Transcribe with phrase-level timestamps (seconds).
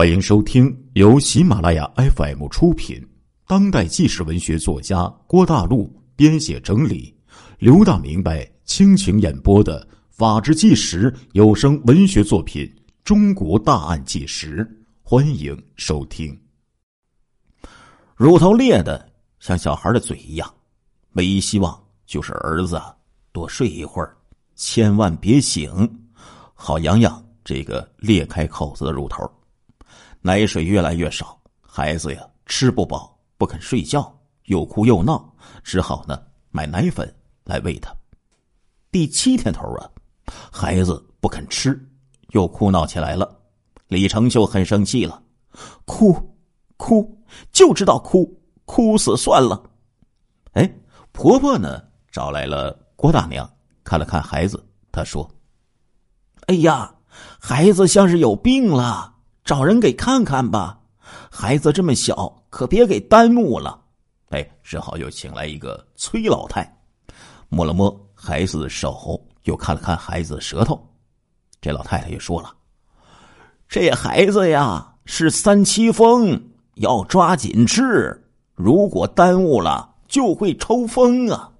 [0.00, 3.06] 欢迎收听由喜马拉雅 FM 出品、
[3.46, 7.14] 当代纪实文学作家郭大陆编写整理、
[7.58, 12.64] 刘大明白倾情演播的《法制纪实》有声文学作品
[13.04, 14.64] 《中国大案纪实》，
[15.02, 16.34] 欢迎收听。
[18.16, 19.06] 乳头裂的
[19.38, 20.50] 像小孩的嘴一样，
[21.12, 22.80] 唯一希望就是儿子
[23.32, 24.16] 多睡一会儿，
[24.56, 25.70] 千万别醒，
[26.54, 29.30] 好养养这个裂开口子的乳头。
[30.22, 35.34] 奶水越来越少，孩子呀吃不饱，不肯睡觉，又哭又闹，
[35.64, 37.12] 只好呢买奶粉
[37.44, 37.90] 来喂他。
[38.90, 39.90] 第七天头啊，
[40.52, 41.88] 孩子不肯吃，
[42.30, 43.40] 又哭闹起来了。
[43.88, 45.22] 李成秀很生气了，
[45.86, 46.14] 哭，
[46.76, 47.18] 哭，
[47.50, 49.62] 就知道哭，哭死算了。
[50.52, 50.70] 哎，
[51.12, 53.50] 婆婆呢找来了郭大娘，
[53.82, 55.28] 看了看孩子，她说
[56.46, 56.94] ：“哎呀，
[57.38, 59.14] 孩子像是有病了。”
[59.50, 60.78] 找人给看看吧，
[61.28, 63.82] 孩子这么小，可别给耽误了。
[64.28, 66.72] 哎，只好又请来一个崔老太，
[67.48, 70.80] 摸了摸孩子的手，又看了看孩子的舌头。
[71.60, 72.54] 这老太太又说了
[73.68, 76.40] ：“这孩子呀是三七风，
[76.74, 81.50] 要抓紧治，如果耽误了就会抽风啊。”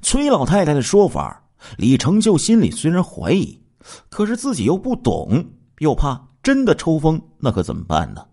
[0.00, 1.42] 崔老太太的说法，
[1.76, 3.60] 李成就心里虽然怀疑，
[4.08, 5.44] 可是自己又不懂，
[5.80, 6.29] 又怕。
[6.42, 8.26] 真的抽风，那可怎么办呢？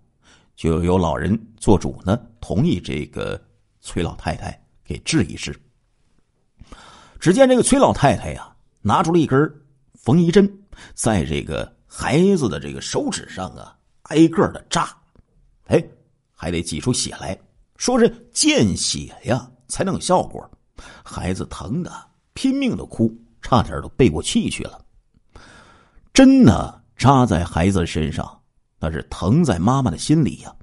[0.55, 3.39] 就有老人做主呢，同意这个
[3.79, 5.55] 崔老太太给治一治。
[7.19, 9.39] 只见这个崔老太太呀，拿出了一根
[9.93, 10.51] 缝衣针，
[10.93, 14.95] 在这个孩子的这个手指上啊，挨个的扎，
[15.65, 15.83] 哎，
[16.31, 17.37] 还得挤出血来，
[17.75, 20.49] 说是见血呀才能有效果。
[21.03, 21.91] 孩子疼的
[22.33, 24.83] 拼命的哭，差点都背过气去了。
[26.13, 26.81] 针呢？
[26.97, 28.27] 扎在孩子身上，
[28.79, 30.53] 那是疼在妈妈的心里呀。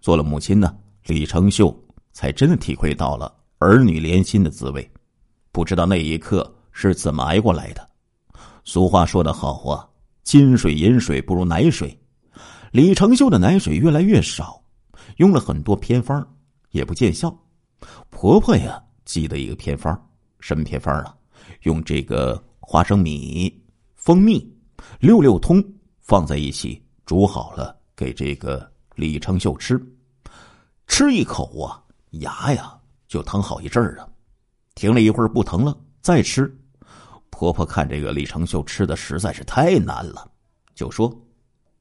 [0.00, 1.74] 做了母亲呢，李成秀
[2.12, 4.90] 才真的体会到了儿女连心的滋味。
[5.52, 7.86] 不知道那一刻是怎么挨过来的。
[8.64, 9.86] 俗话说得好啊
[10.24, 11.96] ，“金水银水不如奶水。”
[12.72, 14.62] 李成秀的奶水越来越少，
[15.16, 16.26] 用了很多偏方
[16.70, 17.36] 也不见效。
[18.10, 20.00] 婆婆呀，记得一个偏方，
[20.38, 21.14] 什么偏方啊？
[21.62, 23.52] 用这个花生米、
[23.96, 24.48] 蜂蜜。
[24.98, 25.64] 六六通
[26.00, 29.80] 放在一起煮好了，给这个李成秀吃。
[30.86, 32.76] 吃一口啊，牙呀
[33.06, 34.08] 就疼好一阵儿啊。
[34.74, 36.52] 停了一会儿不疼了，再吃。
[37.30, 40.30] 婆婆看这个李成秀吃的实在是太难了，
[40.74, 41.10] 就说：“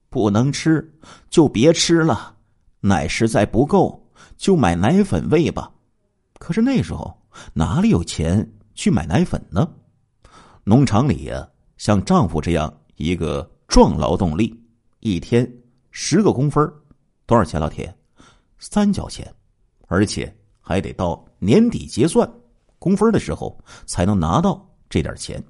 [0.09, 0.87] 不能吃
[1.29, 2.35] 就别吃了，
[2.79, 5.71] 奶实在不够就买奶粉喂吧。”
[6.39, 7.15] 可是那时候
[7.53, 9.69] 哪里有钱去买奶粉呢？
[10.63, 12.73] 农场里呀，像丈夫这样。
[12.99, 14.53] 一个壮劳动力，
[14.99, 15.49] 一天
[15.89, 16.69] 十个工分
[17.25, 17.57] 多少钱？
[17.57, 17.97] 老铁，
[18.57, 19.33] 三角钱，
[19.87, 22.29] 而且还得到年底结算
[22.77, 25.41] 工分的时候才能拿到这点钱。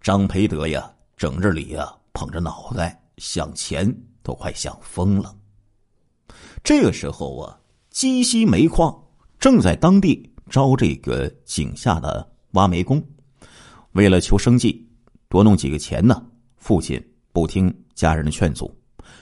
[0.00, 5.36] 张培德呀，整日里呀捧着脑袋想钱，都快想疯了。
[6.64, 8.98] 这个时候啊，鸡西煤矿
[9.38, 13.06] 正在当地招这个井下的挖煤工，
[13.92, 14.89] 为了求生计。
[15.30, 16.20] 多弄几个钱呢？
[16.56, 17.00] 父亲
[17.32, 18.76] 不听家人的劝阻，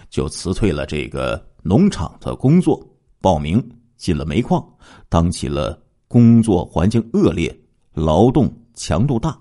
[0.08, 2.82] 就辞退了这个农场的工作，
[3.20, 3.62] 报名
[3.98, 4.66] 进了煤矿，
[5.10, 7.54] 当起了工作环境恶劣、
[7.92, 9.38] 劳动强度大、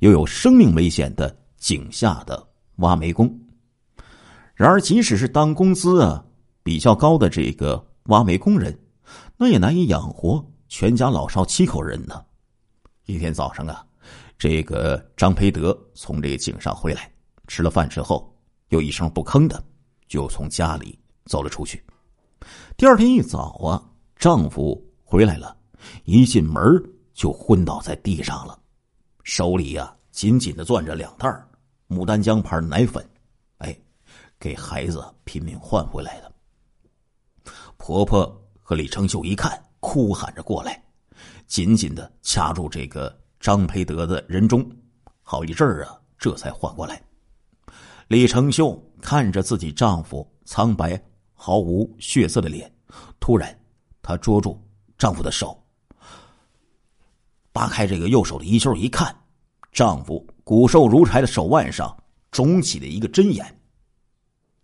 [0.00, 2.46] 又有生命危险的井下的
[2.76, 3.26] 挖煤工。
[4.54, 6.22] 然而，即使是当工资啊
[6.62, 8.78] 比较高的这个挖煤工人，
[9.38, 12.22] 那也难以养活全家老少七口人呢。
[13.06, 13.82] 一天早上啊。
[14.42, 17.08] 这个张培德从这个井上回来，
[17.46, 18.36] 吃了饭之后，
[18.70, 19.62] 又一声不吭的
[20.08, 21.80] 就从家里走了出去。
[22.76, 23.78] 第二天一早啊，
[24.16, 25.56] 丈夫回来了，
[26.06, 26.60] 一进门
[27.14, 28.58] 就昏倒在地上了，
[29.22, 31.28] 手里呀紧紧的攥着两袋
[31.88, 33.08] 牡丹江牌奶粉，
[33.58, 33.78] 哎，
[34.40, 36.32] 给孩子拼命换回来的。
[37.76, 40.82] 婆婆和李成秀一看，哭喊着过来，
[41.46, 43.21] 紧紧的掐住这个。
[43.42, 44.64] 张培德的人中，
[45.20, 47.02] 好一阵儿啊，这才缓过来。
[48.06, 51.02] 李成秀看着自己丈夫苍白、
[51.34, 52.72] 毫无血色的脸，
[53.18, 53.52] 突然，
[54.00, 54.62] 她捉住
[54.96, 55.60] 丈夫的手，
[57.50, 59.12] 扒开这个右手的衣袖一看，
[59.72, 61.92] 丈夫骨瘦如柴的手腕上
[62.30, 63.60] 肿起了一个针眼。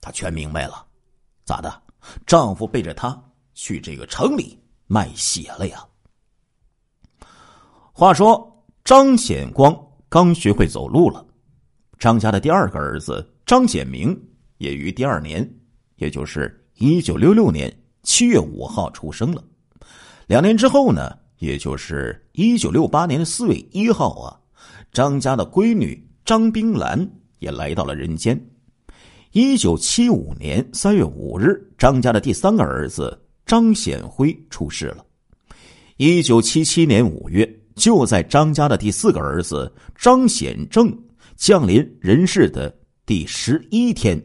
[0.00, 0.86] 她全明白了，
[1.44, 1.82] 咋的？
[2.24, 3.20] 丈夫背着她
[3.54, 5.84] 去这个城里卖血了呀？
[7.92, 8.47] 话说。
[8.88, 11.22] 张显光刚学会走路了，
[11.98, 14.18] 张家的第二个儿子张显明
[14.56, 15.46] 也于第二年，
[15.96, 17.70] 也就是一九六六年
[18.02, 19.44] 七月五号出生了。
[20.26, 24.40] 两年之后呢，也就是一九六八年的四月一号啊，
[24.90, 27.06] 张家的闺女张冰兰
[27.40, 28.42] 也来到了人间。
[29.32, 35.04] 一九七五年三月五日，张家的第三个儿子张显辉出世了。
[35.98, 40.92] 一九七七年五月，就在张家的第四个儿子张显正
[41.36, 42.76] 降临人世的
[43.06, 44.20] 第十一天，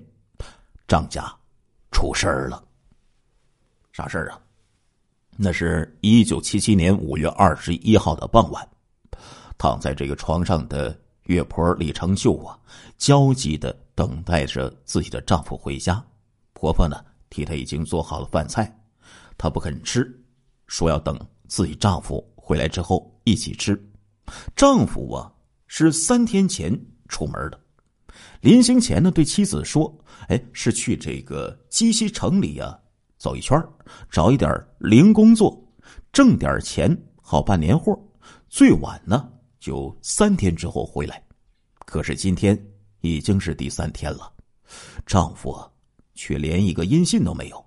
[0.87, 1.23] 张家
[1.91, 2.61] 出事儿了。
[3.91, 4.41] 啥事儿啊？
[5.37, 8.67] 那是一九七七年五月二十一号的傍晚，
[9.57, 12.57] 躺在这个床上的月婆李成秀啊，
[12.97, 16.03] 焦急的等待着自己的丈夫回家。
[16.53, 16.97] 婆婆呢，
[17.29, 18.75] 替她已经做好了饭菜，
[19.37, 20.11] 她不肯吃，
[20.65, 23.79] 说要等自己丈夫回来之后一起吃。
[24.55, 25.31] 丈夫啊，
[25.67, 26.77] 是三天前
[27.07, 27.59] 出门的，
[28.41, 29.93] 临行前呢，对妻子说
[30.29, 32.79] ：“哎，是去这个鸡西城里呀。”
[33.17, 33.57] 走一圈
[34.09, 35.57] 找一点零工作，
[36.11, 37.97] 挣点钱，好办年货。
[38.49, 41.23] 最晚呢，就三天之后回来。
[41.85, 42.61] 可是今天
[42.99, 44.29] 已经是第三天了，
[45.05, 45.69] 丈夫啊
[46.15, 47.65] 却连一个音信都没有。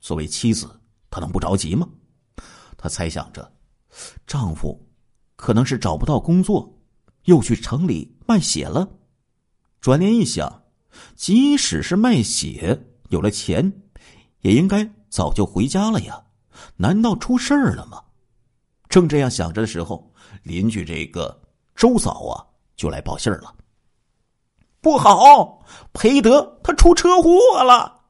[0.00, 0.70] 作为妻子，
[1.10, 1.88] 她能不着急吗？
[2.76, 3.52] 她猜想着，
[4.24, 4.80] 丈夫
[5.42, 6.72] 可能是找不到工作，
[7.24, 8.88] 又去城里卖血了。
[9.80, 10.62] 转念一想，
[11.16, 13.72] 即使是卖血，有了钱。
[14.42, 16.22] 也应该早就回家了呀，
[16.76, 18.00] 难道出事儿了吗？
[18.88, 20.08] 正这样想着的时候，
[20.44, 21.42] 邻居这个
[21.74, 22.46] 周嫂啊
[22.76, 23.52] 就来报信了。
[24.80, 28.00] 不好，裴德他出车祸了。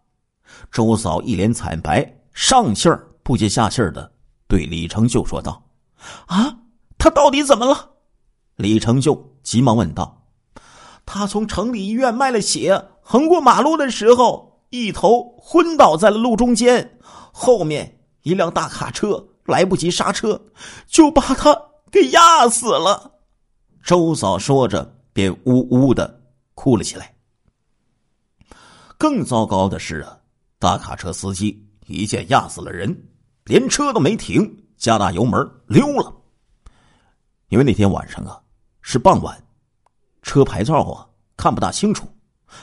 [0.70, 4.12] 周嫂一脸惨白，上气儿不接下气儿的
[4.46, 5.66] 对李成秀说道
[6.28, 6.58] ：“啊，
[7.02, 7.90] 他到底怎么了？”
[8.56, 10.24] 李成秀急忙问道
[11.04, 16.98] ：“他从城里医院卖了血，横过马路的时候。”一头昏倒在了路中间，
[17.30, 20.40] 后面一辆大卡车来不及刹车，
[20.86, 21.54] 就把他
[21.90, 23.12] 给压死了。
[23.84, 26.22] 周嫂说着，便呜呜的
[26.54, 27.14] 哭了起来。
[28.96, 30.16] 更糟糕的是啊，
[30.58, 33.10] 大卡车司机一见压死了人，
[33.44, 36.10] 连车都没停，加大油门溜了。
[37.52, 38.40] 因为那天晚上啊
[38.80, 39.38] 是傍晚，
[40.22, 41.06] 车牌照啊
[41.36, 42.08] 看不大清楚，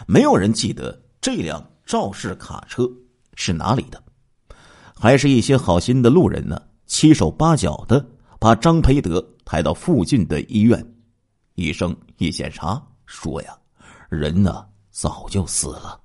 [0.08, 1.64] 没有人记得这辆。
[1.86, 2.88] 肇事卡车
[3.36, 4.02] 是哪里的？
[4.96, 6.60] 还是一些好心的路人呢？
[6.88, 8.04] 七手八脚的
[8.40, 10.84] 把张培德抬到附近的医院，
[11.54, 13.56] 医生一检查说呀，
[14.10, 16.00] 人呢早就死了。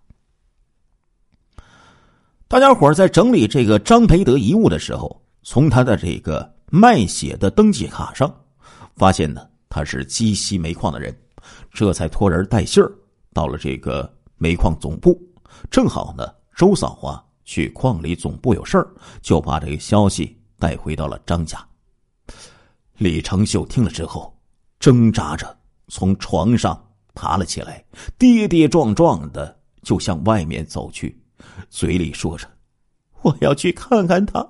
[2.48, 8.34] 大家伙在整理这个张培德遗物的时候，从他的这个卖血的登记卡上，
[8.96, 11.17] 发现呢他是鸡西煤矿的人，
[11.73, 12.93] 这才托人带信儿
[13.32, 15.20] 到了这个煤矿总部。
[15.70, 16.26] 正好呢，
[16.56, 18.88] 周嫂啊去矿里总部有事儿，
[19.20, 21.58] 就把这个消息带回到了张家。
[22.99, 24.32] 李成秀听了之后，
[24.79, 25.56] 挣扎着
[25.88, 26.81] 从床上
[27.14, 27.85] 爬了起来，
[28.17, 31.20] 跌跌撞撞的就向外面走去，
[31.69, 32.49] 嘴里说着
[33.23, 34.49] ：“我要去看看他，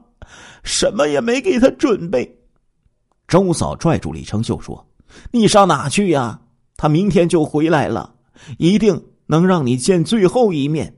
[0.62, 2.40] 什么也没给他准备。”
[3.26, 4.87] 周嫂拽住李成秀说
[5.32, 6.41] ：“你上哪去呀？
[6.76, 8.15] 他明天就回来了，
[8.59, 10.97] 一定能让你见最后一面。”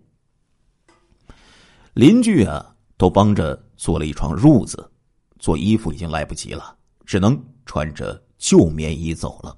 [1.94, 4.90] 邻居啊，都帮着做了一床褥子，
[5.38, 9.56] 做衣服已经来不及了，只能穿着旧棉衣走了。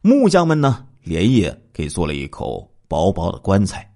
[0.00, 3.92] 木匠们呢，连夜给做了一口薄薄的棺材，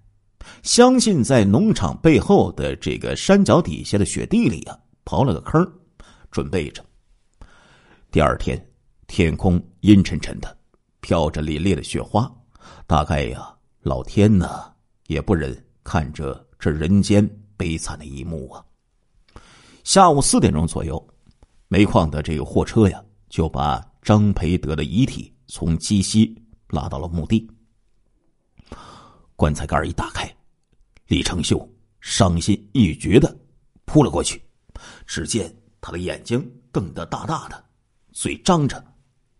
[0.62, 5.64] 相信在农场背后的这个山脚底下的雪地里啊，刨了个坑，
[6.30, 6.84] 准备着。
[8.14, 8.64] 第二天，
[9.08, 10.56] 天空阴沉沉的，
[11.00, 12.32] 飘着凛冽的雪花，
[12.86, 14.72] 大概呀，老天呢
[15.08, 15.52] 也不忍
[15.82, 17.28] 看着这人间。
[17.56, 18.64] 悲惨的一幕啊！
[19.82, 21.04] 下午四点钟左右，
[21.66, 27.50] 煤矿的这个货车呀，就把张培德的遗体从鸡西拉到了墓地。
[29.34, 30.32] 棺材盖一打开，
[31.08, 31.68] 李成秀
[32.00, 33.36] 伤心欲绝的
[33.84, 34.40] 扑了过去。
[35.04, 37.64] 只见他的眼睛瞪得大大的，
[38.14, 38.82] 嘴张着，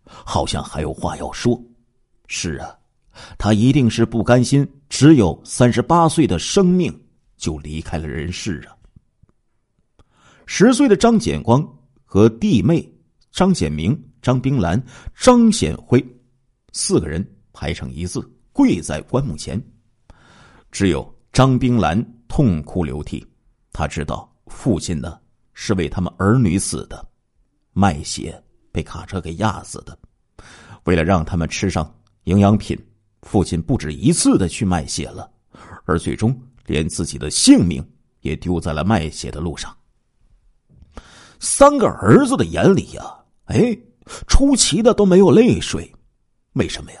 [0.05, 1.59] 好像还有话要说。
[2.27, 2.77] 是啊，
[3.39, 7.01] 他一定是不甘心只有三十八岁的生命。
[7.37, 8.71] 就离开了人世啊！
[10.45, 11.61] 十岁的张简光
[12.05, 12.89] 和弟妹
[13.29, 14.81] 张显明、张冰兰、
[15.13, 16.03] 张显辉
[16.71, 18.21] 四个人排成一字
[18.53, 19.61] 跪在棺木前，
[20.71, 23.23] 只有张冰兰痛哭流涕。
[23.73, 25.19] 他知道父亲呢
[25.53, 27.05] 是为他们儿女死的，
[27.73, 28.41] 卖血
[28.75, 29.97] 被卡车给压死的。
[30.83, 31.89] 为了让他们吃上
[32.25, 32.77] 营养品，
[33.21, 35.31] 父亲不止一次的去卖血了。
[35.85, 37.87] 而最终连自己的性命
[38.19, 39.73] 也丢在了卖血的路上。
[41.39, 43.01] 三个儿子的眼里呀，
[43.45, 43.77] 哎，
[44.27, 45.89] 出奇的都没有泪水，
[46.53, 46.99] 为什么呀？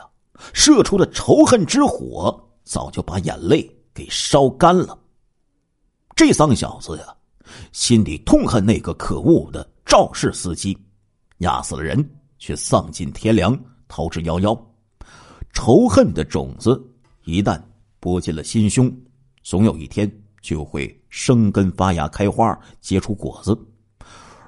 [0.53, 4.97] 射出的仇恨之火早就把眼泪给烧干了。
[6.15, 7.15] 这三个小子呀，
[7.71, 10.77] 心里痛恨那个可恶的肇事司机，
[11.39, 12.03] 压死了人
[12.37, 14.57] 却丧尽天良，逃之夭夭。
[15.53, 16.81] 仇恨的种子
[17.23, 17.61] 一旦
[17.99, 18.93] 播进了心胸，
[19.43, 20.11] 总有一天
[20.41, 23.57] 就会生根发芽、开花结出果子。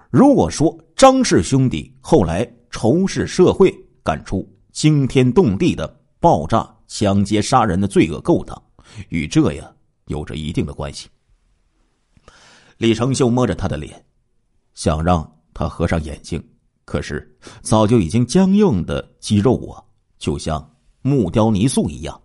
[0.10, 5.88] 如果说张氏兄弟后来仇视社会，干出惊天动地的
[6.20, 8.62] 爆炸、抢劫、杀人的罪恶勾当，
[9.10, 9.70] 与这呀
[10.06, 11.10] 有着一定的关系。
[12.78, 14.06] 李成秀摸着他的脸，
[14.76, 16.42] 想让他合上眼睛，
[16.88, 19.84] 可是早就已经僵硬的肌肉啊，
[20.18, 22.22] 就像木雕泥塑一样。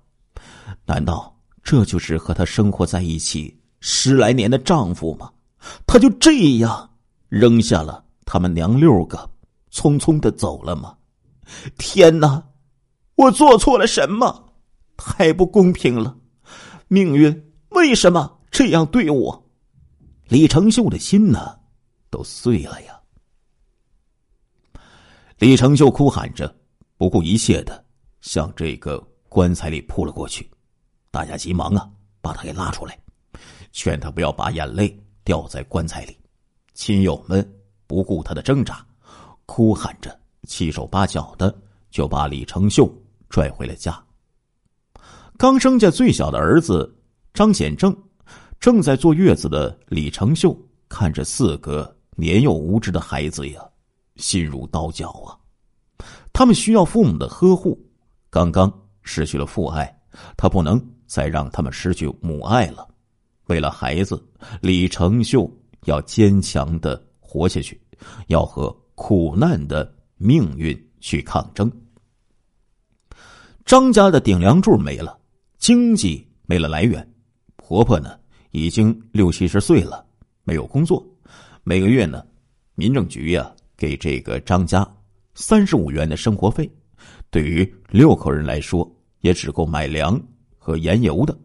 [0.85, 5.29] 难道这就是和他生活在一起十来年的丈夫吗？
[5.85, 6.89] 他就这样。
[7.29, 9.29] 扔下了他们娘六个，
[9.73, 10.95] 匆匆的走了吗？
[11.77, 12.41] 天哪！
[13.17, 14.53] 我做错了什么？
[14.97, 16.17] 太不公平了！
[16.87, 19.51] 命运为什么这样对我？
[20.29, 21.59] 李成秀的心呢，
[22.11, 23.01] 都碎了呀！
[25.43, 26.55] 李成秀哭喊着，
[26.97, 27.85] 不顾一切的
[28.21, 30.49] 向这个棺材里扑了过去。
[31.11, 32.97] 大家急忙啊，把他给拉出来，
[33.73, 36.17] 劝他不要把眼泪掉在棺材里。
[36.75, 37.45] 亲友们
[37.89, 38.87] 不顾他的挣扎，
[39.45, 41.53] 哭喊着，七手八脚的
[41.91, 42.89] 就把李成秀
[43.29, 44.01] 拽回了家。
[45.37, 46.97] 刚生下最小的儿子
[47.35, 47.93] 张显正，
[48.61, 50.57] 正在坐月子的李成秀
[50.89, 53.61] 看着四个年幼无知的孩子呀，
[54.17, 55.39] 心如刀绞啊！
[56.33, 57.79] 他们需要父母的呵护，
[58.31, 60.01] 刚刚失去了父爱，
[60.37, 62.89] 他不能再让他们失去母爱了。
[63.47, 64.23] 为了孩子，
[64.61, 65.51] 李成秀。
[65.87, 67.81] 要坚强的活下去，
[68.29, 71.69] 要和苦难的命运去抗争。
[73.65, 75.19] 张家的顶梁柱没了，
[75.59, 77.05] 经济没了来源，
[77.57, 78.17] 婆婆呢
[78.53, 80.07] 已经六七十岁了，
[80.45, 81.05] 没有工作，
[81.65, 82.25] 每个月呢，
[82.77, 83.53] 民政局呀
[83.83, 84.89] 给这个张家
[85.35, 86.71] 三十五元的生活费，
[87.31, 88.89] 对于六口人来说
[89.23, 90.21] 也只够买粮
[90.57, 91.37] 和盐油的。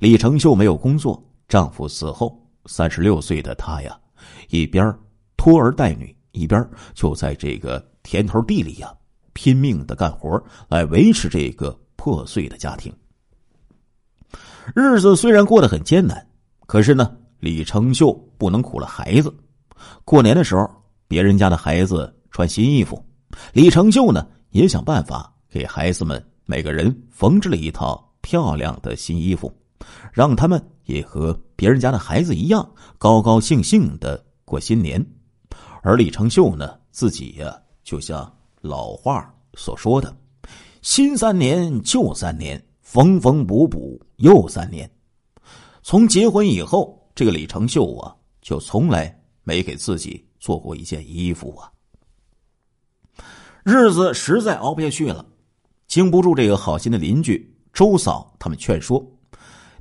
[0.00, 2.42] 李成秀没有工作，丈夫死后。
[2.64, 4.00] 三十六岁的她呀，
[4.48, 4.94] 一边
[5.36, 8.90] 拖儿带女，一边就在这个田头地里呀
[9.34, 12.90] 拼命的干活，来维持这个破碎的家庭。
[14.74, 16.26] 日子虽然过得很艰难，
[16.66, 19.30] 可是呢，李成秀不能苦了孩子。
[20.06, 20.66] 过年的时候，
[21.08, 23.02] 别人家的孩子穿新衣服，
[23.52, 29.52] 李成秀呢也想办法给孩子们每个人缝制了一套漂亮的新衣服，
[30.12, 31.36] 让他们也和。
[31.56, 32.64] 别人家的孩子一样
[32.98, 35.04] 高高兴兴的过新年，
[35.82, 40.16] 而李成秀呢，自己呀，就像老话所说的
[40.82, 44.88] ：“新三年，旧三年，缝缝补补又三年。”
[45.82, 51.70] 从结婚以后，这个李成秀啊，就从来没给自己做过一件衣服啊。
[53.64, 55.26] 日子实在熬不下去了，
[55.86, 59.06] 经不住这个好心的邻居周嫂他们劝说，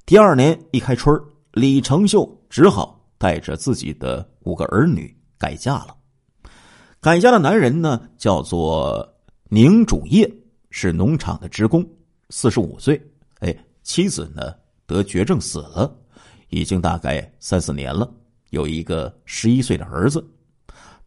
[0.05, 1.17] 第二年一开春
[1.53, 5.95] 李成秀只好带着自己的五个儿女改嫁了。
[6.99, 9.07] 改嫁的男人呢，叫做
[9.47, 10.29] 宁主业，
[10.69, 11.81] 是农场的职工，
[12.29, 13.01] 四十五岁。
[13.39, 14.53] 哎，妻子呢
[14.85, 15.97] 得绝症死了，
[16.49, 18.13] 已经大概三四年了，
[18.49, 20.21] 有一个十一岁的儿子。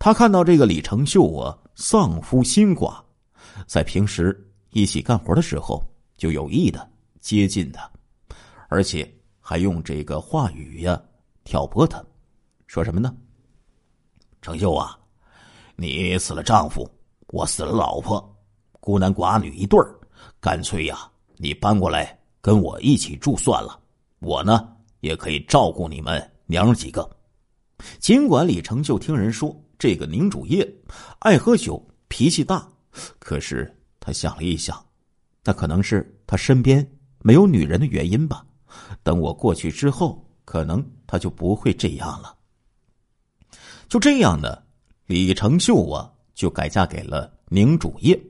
[0.01, 3.01] 他看到这个李成秀啊，丧夫心寡，
[3.69, 4.37] 在平时
[4.71, 5.81] 一起干活的时候，
[6.17, 6.91] 就有意的
[7.21, 7.89] 接近他，
[8.69, 9.09] 而且。
[9.43, 11.03] 还用这个话语呀
[11.43, 12.01] 挑拨他，
[12.69, 13.13] 说什么呢？
[14.41, 14.97] 成秀啊，
[15.75, 16.89] 你死了丈夫，
[17.33, 18.33] 我死了老婆，
[18.79, 19.93] 孤男寡女一对儿，
[20.39, 23.77] 干脆呀，你搬过来跟我一起住算了。
[24.21, 27.11] 我呢也可以照顾你们娘几个。
[27.99, 30.71] 尽管李成秀听人说这个宁主业
[31.21, 32.71] 爱喝酒，脾气大，
[33.19, 34.79] 可是他想了一想，
[35.43, 36.87] 那可能是他身边
[37.21, 38.45] 没有女人的原因吧。
[39.03, 42.37] 等我过去之后，可能他就不会这样了。
[43.89, 44.63] 就这样呢，
[45.07, 48.23] 李成秀啊，就改嫁给了宁主业。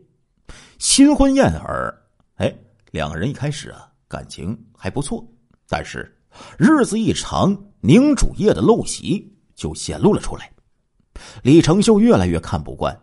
[0.78, 1.92] 新婚燕尔，
[2.36, 2.56] 哎，
[2.92, 5.26] 两个人一开始啊，感情还不错。
[5.66, 6.16] 但是
[6.56, 10.48] 日子一长，宁主业的陋习就显露了出来。
[11.42, 12.98] 李成秀越来越看不惯，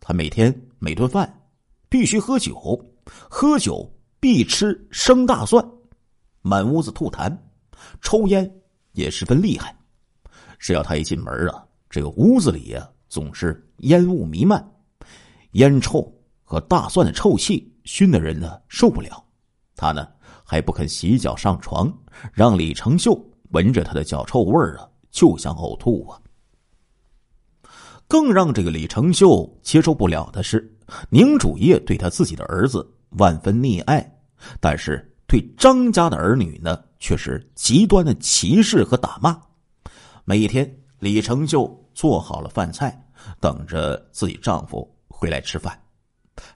[0.00, 1.42] 他每天每顿饭
[1.88, 2.84] 必须喝酒，
[3.28, 5.64] 喝酒必吃生大蒜。
[6.42, 7.36] 满屋子吐痰，
[8.00, 8.48] 抽烟
[8.92, 9.76] 也十分厉害。
[10.58, 14.64] 只要他一进门啊，这个屋子里呀总是烟雾弥漫，
[15.52, 16.12] 烟臭
[16.44, 19.22] 和大蒜的臭气熏得人呢受不了。
[19.74, 20.08] 他呢
[20.44, 21.92] 还不肯洗脚上床，
[22.32, 23.20] 让李成秀
[23.50, 26.18] 闻着他的脚臭味儿啊就想呕吐啊。
[28.08, 30.72] 更让这个李成秀接受不了的是，
[31.10, 34.18] 宁主业对他自己的儿子万分溺爱，
[34.60, 39.36] 但是对张家的儿女呢，却是极端的歧视和打骂。
[40.24, 42.96] 每一天，李成秀做好了饭菜，
[43.40, 45.76] 等着自己丈夫回来吃饭。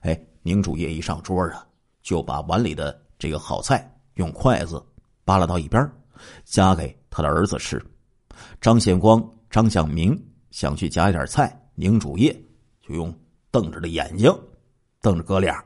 [0.01, 1.67] 哎，宁主业一上桌啊，
[2.01, 4.81] 就把碗里的这个好菜用筷子
[5.25, 5.89] 扒拉到一边，
[6.45, 7.81] 夹给他的儿子吃。
[8.61, 10.17] 张显光、张向明。
[10.51, 12.31] 想去夹一点菜，宁主业
[12.81, 13.13] 就用
[13.49, 14.31] 瞪着的眼睛
[15.01, 15.63] 瞪着哥俩，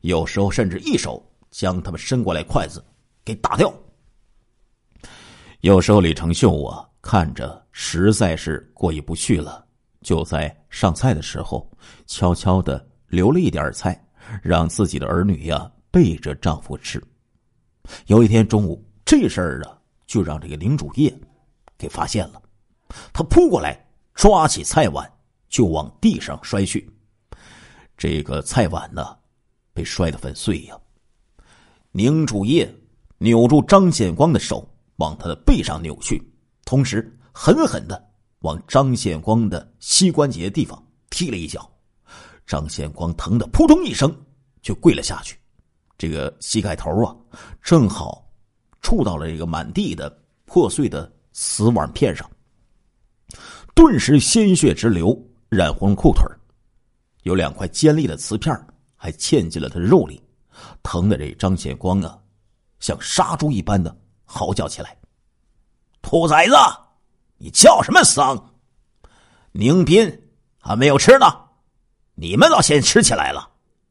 [0.00, 2.82] 有时候甚至一手将他们伸过来筷子
[3.24, 3.72] 给打掉。
[5.60, 9.64] 有时候李成秀啊，看着实在是过意不去了，
[10.00, 11.70] 就在上菜的时候
[12.06, 14.02] 悄悄的留了一点菜，
[14.42, 17.02] 让自己的儿女呀背着丈夫吃。
[18.06, 21.12] 有一天中午，这事儿啊就让这个宁主业
[21.76, 22.40] 给发现了，
[23.12, 23.84] 他扑过来。
[24.14, 25.10] 抓起菜碗
[25.48, 26.88] 就往地上摔去，
[27.96, 29.16] 这个菜碗呢，
[29.72, 30.78] 被摔得粉碎呀。
[31.90, 32.72] 宁主业
[33.18, 36.22] 扭住张显光的手，往他的背上扭去，
[36.64, 41.68] 同时狠狠的往张显光的膝关节地方踢了一脚。
[42.46, 44.14] 张显光疼得扑通一声
[44.60, 45.38] 就跪了下去，
[45.96, 47.16] 这个膝盖头啊，
[47.62, 48.28] 正好
[48.80, 50.10] 触到了这个满地的
[50.44, 52.28] 破碎的瓷碗片上。
[53.74, 56.24] 顿时鲜血直流，染红了裤腿
[57.22, 58.54] 有两块尖利的瓷片
[58.96, 60.22] 还嵌进了他的肉里，
[60.82, 62.18] 疼的这张显光啊，
[62.80, 64.96] 像杀猪一般的嚎叫起来
[66.02, 66.54] ：“兔崽子，
[67.38, 68.52] 你叫什么丧？
[69.52, 70.22] 宁斌
[70.58, 71.26] 还没有吃呢，
[72.14, 73.50] 你们倒先吃起来了，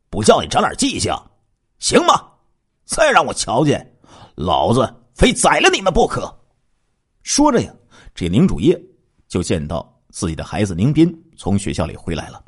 [0.09, 1.11] 不叫你长点记性，
[1.79, 2.29] 行吗？
[2.85, 3.97] 再让我瞧见，
[4.35, 6.31] 老子非宰了你们不可！”
[7.23, 7.73] 说着呀，
[8.13, 8.79] 这宁主业。
[9.31, 12.43] 就见到自己的孩子宁斌从学校里回来了，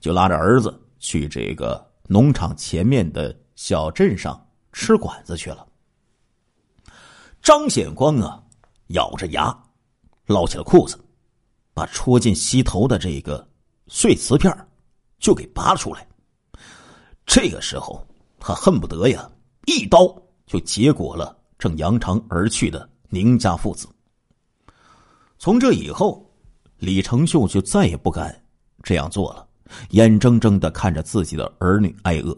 [0.00, 5.64] 就拉着儿子去这个农场前面的小镇上吃馆子去了。
[7.40, 8.42] 张显光啊，
[8.88, 9.56] 咬着牙，
[10.26, 10.98] 捞起了裤子，
[11.72, 13.48] 把戳进膝头的这个
[13.86, 14.52] 碎瓷片
[15.20, 16.04] 就给拔了出来。
[17.24, 18.04] 这个时候，
[18.40, 19.30] 他恨不得呀，
[19.66, 20.12] 一刀
[20.44, 23.86] 就结果了正扬长而去的宁家父子。
[25.38, 26.28] 从这以后，
[26.78, 28.42] 李成秀就再也不敢
[28.82, 29.46] 这样做了，
[29.90, 32.36] 眼睁睁的看着自己的儿女挨饿。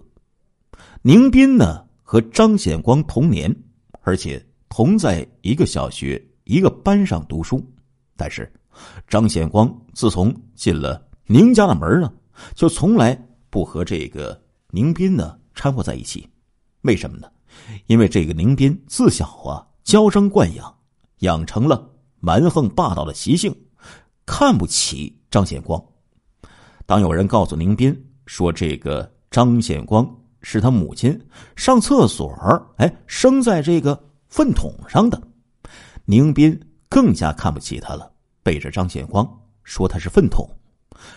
[1.02, 3.54] 宁斌呢，和张显光同年，
[4.02, 7.64] 而且同在一个小学、一个班上读书。
[8.16, 8.52] 但是，
[9.06, 12.12] 张显光自从进了宁家的门呢，
[12.54, 13.16] 就从来
[13.48, 16.28] 不和这个宁斌呢掺和在一起。
[16.82, 17.30] 为什么呢？
[17.86, 20.76] 因为这个宁斌自小啊娇生惯养，
[21.20, 21.88] 养成了。
[22.20, 23.54] 蛮横霸道的习性，
[24.26, 25.82] 看不起张显光。
[26.86, 27.94] 当有人告诉宁斌
[28.26, 30.08] 说这个张显光
[30.40, 31.18] 是他母亲
[31.54, 32.32] 上厕所
[32.78, 35.20] 哎生在这个粪桶上的，
[36.04, 38.10] 宁斌更加看不起他了，
[38.42, 39.28] 背着张显光
[39.64, 40.48] 说他是粪桶，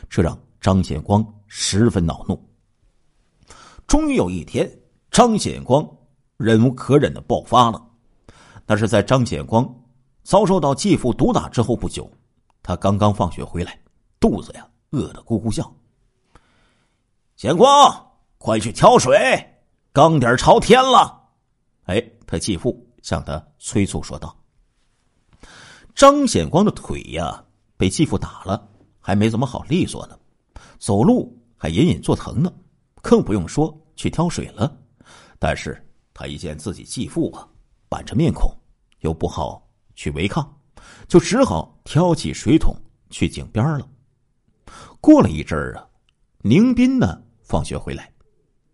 [0.10, 2.38] 这让张显光十分恼怒。
[3.88, 4.70] 终于有一天，
[5.10, 5.88] 张显光
[6.38, 7.82] 忍无可忍的爆发了，
[8.66, 9.68] 那是在张显光。
[10.24, 12.10] 遭受到继父毒打之后不久，
[12.62, 13.80] 他刚刚放学回来，
[14.20, 15.74] 肚子呀饿得咕咕叫。
[17.36, 19.18] 显光，快去挑水，
[19.92, 21.30] 缸底朝天了。
[21.86, 24.36] 哎，他继父向他催促说道。
[25.96, 27.44] 张显光的腿呀
[27.76, 30.18] 被继父打了，还没怎么好利索呢，
[30.78, 32.54] 走路还隐隐作疼呢，
[33.02, 34.72] 更不用说去挑水了。
[35.40, 37.48] 但是他一见自己继父啊
[37.90, 38.56] 板着面孔，
[39.00, 39.68] 又不好。
[40.02, 40.52] 去违抗，
[41.08, 42.76] 就只好挑起水桶
[43.12, 43.88] 去井边了。
[45.00, 45.88] 过了一阵儿啊，
[46.40, 48.12] 宁斌呢放学回来，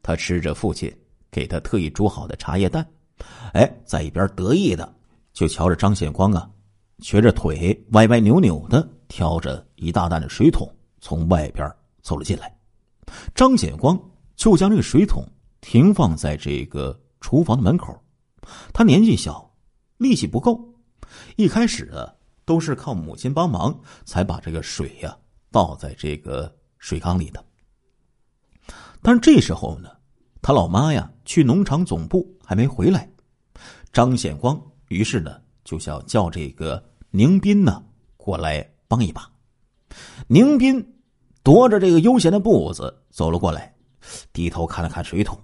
[0.02, 0.90] 他吃着父亲
[1.30, 2.90] 给他特意煮好的茶叶蛋，
[3.52, 4.96] 哎，在一边得意的
[5.34, 6.50] 就瞧着张显光啊，
[7.00, 10.66] 瘸着腿歪歪扭扭的挑着一大担的水桶
[11.02, 11.70] 从外边
[12.02, 12.58] 走了进来。
[13.36, 14.00] 张显光
[14.38, 15.26] 就将这个水桶
[15.60, 17.94] 停放在这个厨房的门口，
[18.72, 19.54] 他年纪小，
[19.98, 20.74] 力气不够。
[21.36, 22.14] 一开始啊，
[22.46, 25.18] 都是靠母亲帮忙才把这个水呀
[25.52, 27.44] 倒在这个水缸里的。
[29.02, 29.90] 但是这时候呢，
[30.42, 33.10] 他老妈呀去农场总部还没回来，
[33.94, 37.84] 张显光于是呢就想叫这个宁斌呢
[38.16, 39.30] 过来帮一把。
[40.28, 40.84] 宁斌
[41.44, 43.74] 踱着这个悠闲的步子走了过来，
[44.34, 45.40] 低头看了看水桶，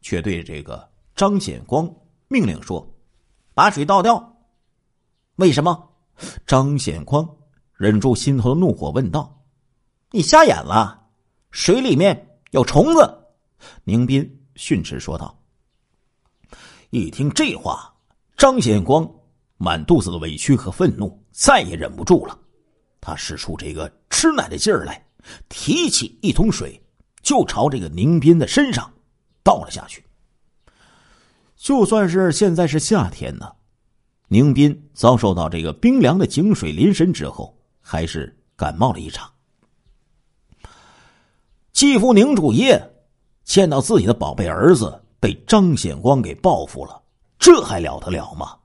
[0.00, 1.88] 却对这个张显光
[2.28, 2.84] 命令说
[3.54, 4.30] ：“把水倒掉。”
[5.42, 5.90] 为什么？
[6.46, 7.28] 张显光
[7.72, 9.42] 忍住心头的怒火问道
[10.12, 11.02] ：“你瞎眼了？
[11.50, 13.24] 水里面有虫子！”
[13.82, 15.36] 宁斌训斥说道。
[16.90, 17.92] 一听这话，
[18.36, 19.04] 张显光
[19.56, 22.38] 满肚子的委屈和愤怒再也忍不住了，
[23.00, 25.04] 他使出这个吃奶的劲儿来，
[25.48, 26.80] 提起一桶水
[27.20, 28.88] 就朝这个宁斌的身上
[29.42, 30.04] 倒了下去。
[31.56, 33.50] 就算是现在是夏天呢。
[34.32, 39.30] 宁斌遭受到这个冰凉的井水淋身之后，还是感冒了一场。
[41.74, 42.82] 继父宁主业
[43.44, 47.02] 见到自己的宝贝儿子被张显光给报复了，
[47.38, 48.56] 这还了得了吗？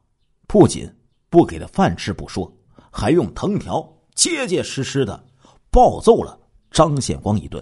[0.47, 0.89] 不仅
[1.29, 2.49] 不给他饭吃不说，
[2.89, 5.21] 还用藤条结结实实的
[5.69, 6.39] 暴揍了
[6.71, 7.61] 张显光一顿。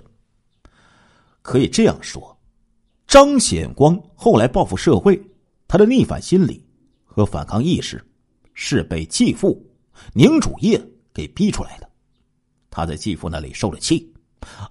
[1.42, 2.38] 可以这样说，
[3.08, 5.20] 张显光后来报复社会，
[5.68, 6.64] 他的逆反心理。
[7.16, 8.06] 和反抗意识，
[8.54, 9.66] 是被继父
[10.12, 10.78] 宁主业
[11.14, 11.90] 给逼出来的。
[12.70, 14.14] 他在继父那里受了气，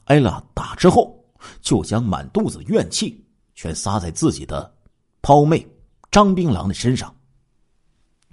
[0.04, 1.18] 挨了打之后，
[1.62, 3.18] 就将满肚子怨气
[3.54, 4.70] 全撒在自己的
[5.22, 5.66] 胞妹
[6.10, 7.16] 张槟榔的身上，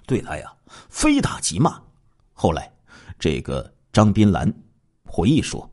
[0.06, 0.54] 对他呀
[0.90, 1.80] 非打即骂。
[2.34, 2.70] 后来，
[3.18, 4.52] 这个张槟兰
[5.06, 5.66] 回忆说：“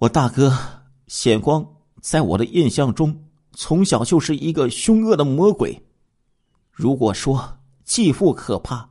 [0.00, 0.56] 我大哥
[1.08, 1.62] 显光
[2.00, 5.78] 在我的印象中，从小就是一个凶恶的魔鬼。”
[6.80, 8.88] 如果说继父可怕，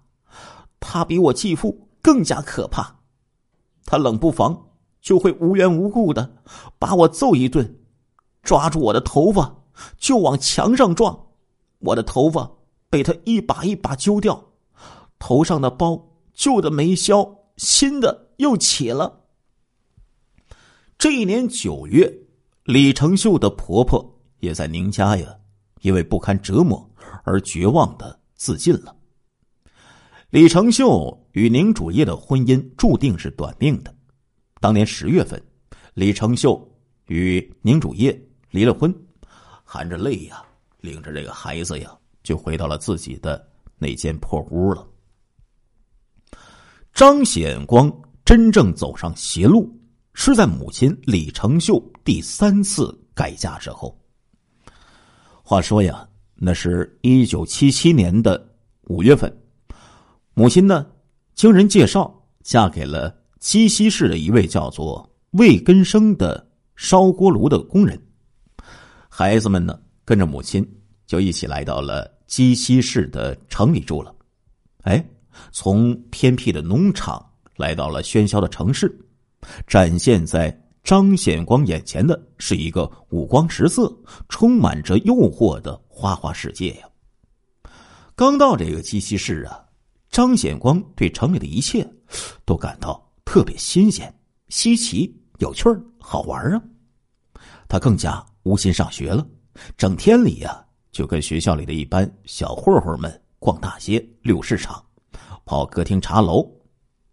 [0.80, 3.00] 他比我继父更加可怕。
[3.84, 4.68] 他冷不防
[5.02, 6.36] 就会无缘无故的
[6.78, 7.80] 把我揍一顿，
[8.44, 9.64] 抓住我的头发
[9.98, 11.30] 就往墙上撞，
[11.80, 12.52] 我的头发
[12.92, 14.52] 被他一把一把揪掉，
[15.18, 19.22] 头上的包旧的没消，新的又起了。
[21.00, 22.20] 这一年九月，
[22.66, 25.39] 李成秀的婆婆也在宁家呀，
[25.82, 26.86] 因为不堪折磨。
[27.24, 28.96] 而绝望的自尽了。
[30.30, 33.94] 李成秀与宁主业的婚姻注定是短命的。
[34.60, 35.42] 当年十月份，
[35.94, 36.68] 李成秀
[37.08, 38.20] 与宁主业
[38.52, 38.94] 离了婚，
[39.64, 40.44] 含着泪呀，
[40.82, 44.88] 领着这个孩子呀，就回到了自己的那间破屋了。
[46.94, 47.92] 张显光
[48.24, 49.72] 真正走上邪路，
[50.14, 53.99] 是在母亲李成秀第三次改嫁之后。
[55.50, 56.08] 话说呀。
[56.36, 58.48] 那是一九七七年的
[58.84, 59.36] 五月份，
[60.36, 60.86] 母亲呢，
[61.34, 68.00] 经人介绍嫁给了鸡西市的一位叫做魏根生的烧锅炉的工人。
[69.10, 70.64] 孩子们呢，跟着母亲
[71.08, 74.14] 就一起来到了鸡西市的城里住了。
[74.84, 75.04] 哎，
[75.52, 78.96] 从偏僻的农场来到了喧嚣的城市，
[79.66, 80.56] 展现在
[80.90, 83.96] 张显光眼前的是一个五光十色、
[84.28, 85.80] 充满着诱惑的。
[85.88, 86.90] 花花世界呀！
[88.16, 89.64] 刚到这个鸡西市啊，
[90.10, 91.88] 张显光对城里的一切
[92.44, 94.12] 都感到特别新鲜、
[94.48, 96.60] 稀奇、有趣儿、好玩啊。
[97.68, 99.24] 他更加无心上学了，
[99.78, 104.84] 整天里呀就跟学校里的一般小混混们逛大街、溜市场、
[105.46, 106.52] 跑歌厅、茶楼。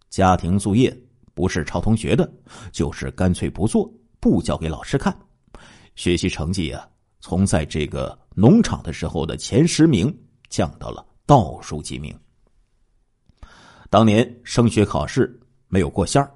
[0.08, 0.98] 家庭作业
[1.36, 2.28] 不是抄同学的，
[2.72, 5.16] 就是干脆不做，不交给老师看。
[5.94, 6.88] 学习成绩呀，
[7.20, 8.18] 从在这个。
[8.38, 10.14] 农场的时候的前十名
[10.50, 12.14] 降到了倒数几名。
[13.88, 16.30] 当年升学考试没有过线儿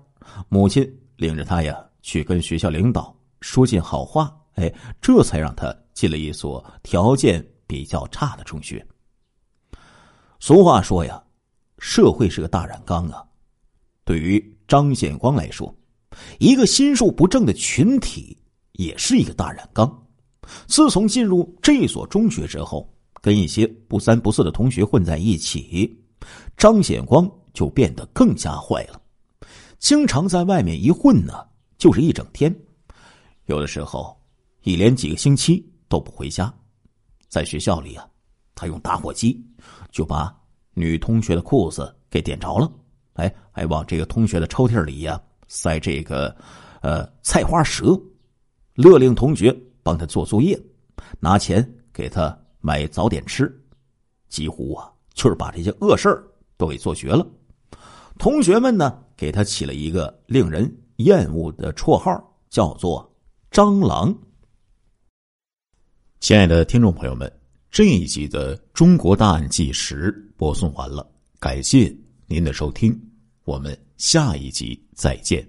[0.48, 8.82] 母亲领着他呀去跟学校领导说尽好话，哎，这才让他进了一所条件比较差的中学。
[10.38, 11.22] 俗话说呀，
[11.80, 13.22] 社会是个大染缸啊。
[14.06, 15.74] 对于张显光来说，
[16.38, 18.38] 一个心术不正的群体
[18.74, 20.06] 也是一个大染缸。
[20.68, 22.88] 自从进入这所中学之后，
[23.20, 25.92] 跟一些不三不四的同学混在一起，
[26.56, 29.02] 张显光就变得更加坏了。
[29.80, 31.34] 经常在外面一混呢，
[31.76, 32.54] 就是一整天，
[33.46, 34.16] 有的时候
[34.62, 36.52] 一连几个星期都不回家。
[37.28, 38.06] 在学校里啊，
[38.54, 39.44] 他用打火机
[39.90, 40.32] 就把
[40.74, 42.70] 女同学的裤子给点着了，
[43.14, 46.34] 哎，还往这个同学的抽屉里呀塞这个
[46.82, 47.98] 呃菜花蛇，
[48.74, 49.56] 勒令同学。
[49.82, 50.60] 帮他做作业，
[51.20, 53.50] 拿钱给他买早点吃，
[54.28, 56.22] 几乎啊就是把这些恶事儿
[56.58, 57.26] 都给做绝了。
[58.18, 63.10] 同学们呢给他起了一个令人厌恶的绰号，叫做
[63.50, 64.14] “蟑螂”。
[66.20, 67.32] 亲爱的听众朋友们，
[67.70, 71.88] 这一集的《中国大案纪实》播送完了，感谢
[72.32, 72.96] 您的收听，
[73.42, 75.44] 我们下一集再见。